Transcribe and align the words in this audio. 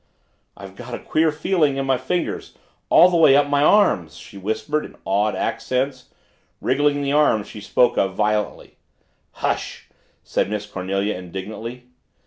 "I've 0.57 0.75
got 0.75 0.95
a 0.95 0.99
queer 0.99 1.31
feeling 1.31 1.77
in 1.77 1.85
my 1.85 1.99
fingers 1.99 2.57
all 2.89 3.07
the 3.11 3.17
way 3.17 3.35
up 3.35 3.45
my 3.47 3.61
arms," 3.63 4.17
she 4.17 4.35
whispered 4.35 4.83
in 4.83 4.97
awed 5.05 5.35
accents, 5.35 6.05
wriggling 6.59 7.03
the 7.03 7.13
arms 7.13 7.45
she 7.47 7.61
spoke 7.61 7.99
of 7.99 8.15
violently. 8.15 8.77
"Hush!" 9.33 9.89
said 10.23 10.49
Miss 10.49 10.65
Cornelia 10.65 11.13
indignantly. 11.13 11.83